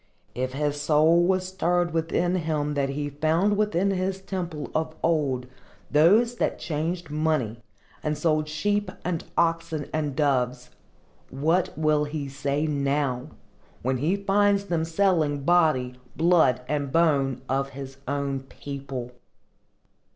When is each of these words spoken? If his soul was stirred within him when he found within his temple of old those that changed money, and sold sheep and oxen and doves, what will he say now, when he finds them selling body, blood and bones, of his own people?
If 0.33 0.53
his 0.53 0.81
soul 0.81 1.21
was 1.21 1.47
stirred 1.47 1.93
within 1.93 2.33
him 2.33 2.73
when 2.73 2.89
he 2.89 3.11
found 3.11 3.55
within 3.55 3.91
his 3.91 4.19
temple 4.19 4.71
of 4.73 4.95
old 5.03 5.45
those 5.91 6.37
that 6.37 6.57
changed 6.57 7.11
money, 7.11 7.59
and 8.01 8.17
sold 8.17 8.47
sheep 8.47 8.89
and 9.05 9.23
oxen 9.37 9.87
and 9.93 10.15
doves, 10.15 10.71
what 11.29 11.77
will 11.77 12.05
he 12.05 12.27
say 12.29 12.65
now, 12.65 13.27
when 13.83 13.97
he 13.97 14.15
finds 14.15 14.63
them 14.65 14.85
selling 14.85 15.43
body, 15.43 15.93
blood 16.15 16.61
and 16.67 16.91
bones, 16.91 17.43
of 17.47 17.69
his 17.69 17.97
own 18.07 18.39
people? 18.39 19.11